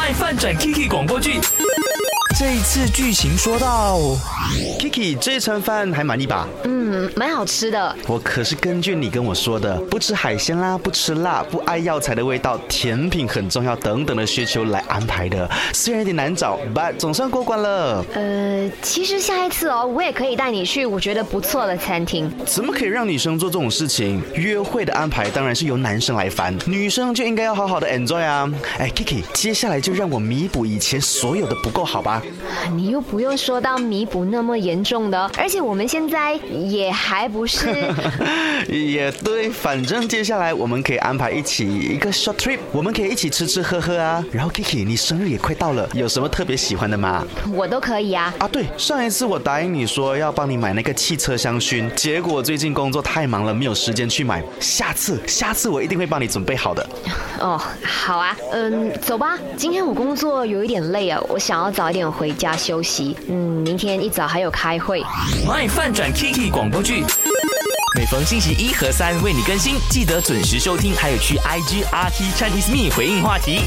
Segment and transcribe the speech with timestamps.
[0.00, 1.38] 爱饭转 Kiki 广播剧。
[2.40, 3.98] 这一次剧情说到
[4.78, 6.48] ，Kiki，这餐饭还满意吧？
[6.64, 7.94] 嗯，蛮好吃的。
[8.06, 15.46] 我可是根据你跟我说的，不吃海鲜啦，不吃辣，不爱药材的味道，甜品很重要等等的需求来安排的。
[15.74, 18.02] 虽然有点难找，but 总算过关了。
[18.14, 22.32] 呃，其实下一次哦，我也可以带你去我觉得不错的餐厅。
[22.46, 24.22] 怎么可以让女生做这种事情？
[24.32, 28.50] 约会的安排当然是由男生来烦，女生就应该要好好的 enjoy 啊！
[28.78, 32.22] 哎，Kiki，接下来就让我弥补以前所有的不够好吧？
[32.72, 37.68] 你又不用说到弥补那么严重的，而且我们现在也还不是。
[38.68, 44.24] 也对，反正接下来我们可以安排一起一个 short trip，我们可以一起吃吃喝喝啊。
[44.30, 47.26] 然后 Kiki，你生日也快到了，有什么特别喜欢的吗？
[47.52, 48.32] 我都可以啊。
[48.38, 54.42] 啊，对，上一次我答应你说要帮你买那个汽车香薰，结果最近工作太忙了，没有时间去买。
[54.60, 56.86] 下次，下次我一定会帮你准备好的。
[57.40, 59.38] 哦，好啊，嗯，走吧。
[59.56, 63.16] 今天我工作有一点累啊，我想要早一点回家休息。
[63.28, 65.02] 嗯，明天一早还有开会。
[65.46, 67.04] My 饭转 Kiki 广播剧。
[67.96, 73.60] 每逢星期一和三为你更新，记得准时收听，还有去 IG RT Chinese Me 回应话题。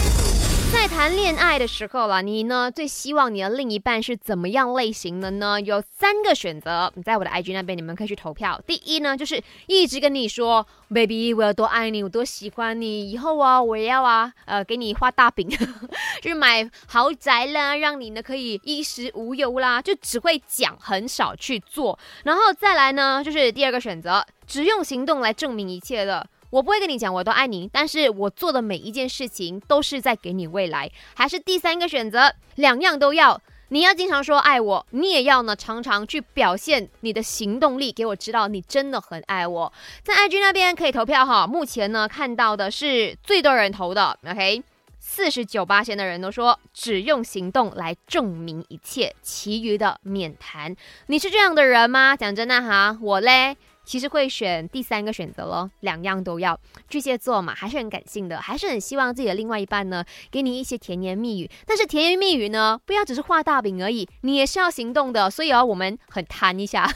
[0.74, 5.62] 在谈恋爱的时候啦，你呢最希望你的另一半是怎么样类型的呢？
[5.62, 8.60] 有三个选择，你在我的 IG 那边你们可以去投票。
[8.66, 15.48] 第一呢，就是一直跟你说，baby，我有多爱你，我多喜欢你，以后啊，我要啊，呃，给你画大饼，
[16.22, 21.98] 就是买豪宅啦，让你呢可以衣食无忧啦，就只会讲，很少去做。
[22.24, 26.28] 然后再来呢，就是第二个选择，只用行动来证明一切的。
[26.54, 30.88] 我不会跟你讲我都爱你，但是我做的每一件事情都是在给你未来。
[31.16, 33.42] 还是第三个选择，两样都要。
[33.70, 39.74] 你要经常说爱我，你也要呢常常去表现你的行动力，给我知道你真的很爱我。
[40.04, 44.62] 在 IG 那边可以投票哈，目前呢看到的是最多人投的，OK，
[45.00, 50.76] 四十九八的人都说只用行动来证明一切，其余的免谈。
[51.08, 52.16] 你是这样的人吗？
[52.16, 53.58] 讲真的哈，我嘞。
[53.86, 56.60] 其实会选第三个选择咯，两样都要。
[56.90, 61.50] 巨蟹座嘛，还是很感性的，还是很希望自己的另外一半呢，给你一些甜言蜜语。
[61.66, 65.30] 但是甜言蜜语呢，不要只是画大饼而已，你也是要行动的。
[65.30, 66.90] 所以啊，我们很贪一下。